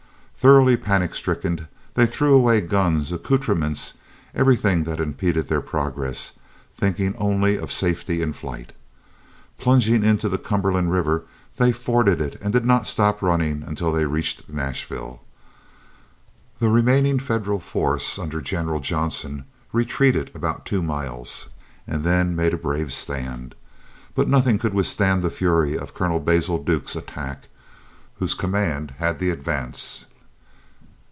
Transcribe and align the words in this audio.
Thoroughly 0.41 0.75
panic 0.75 1.13
stricken 1.13 1.67
they 1.93 2.07
threw 2.07 2.33
away 2.33 2.61
guns, 2.61 3.11
accoutrements, 3.11 3.99
everything 4.33 4.85
that 4.85 4.99
impeded 4.99 5.47
their 5.49 5.61
progress, 5.61 6.33
thinking 6.73 7.15
only 7.17 7.57
of 7.59 7.71
safety 7.71 8.23
in 8.23 8.33
flight. 8.33 8.73
Plunging 9.59 10.03
into 10.03 10.27
the 10.27 10.39
Cumberland 10.39 10.91
River, 10.91 11.25
they 11.57 11.71
forded 11.71 12.19
it 12.19 12.39
and 12.41 12.51
did 12.51 12.65
not 12.65 12.87
stop 12.87 13.21
running 13.21 13.61
until 13.61 13.91
they 13.91 14.05
reached 14.05 14.49
Nashville. 14.49 15.23
The 16.57 16.69
remaining 16.69 17.19
Federal 17.19 17.59
force 17.59 18.17
under 18.17 18.41
General 18.41 18.79
Johnson 18.79 19.45
retreated 19.71 20.31
about 20.33 20.65
two 20.65 20.81
miles, 20.81 21.49
and 21.85 22.03
then 22.03 22.35
made 22.35 22.55
a 22.55 22.57
brave 22.57 22.93
stand. 22.93 23.53
But 24.15 24.27
nothing 24.27 24.57
could 24.57 24.73
withstand 24.73 25.21
the 25.21 25.29
fury 25.29 25.77
of 25.77 25.93
Colonel 25.93 26.19
Basil 26.19 26.57
Duke's 26.57 26.95
attack, 26.95 27.47
whose 28.15 28.33
command 28.33 28.95
had 28.97 29.19
the 29.19 29.29
advance. 29.29 30.07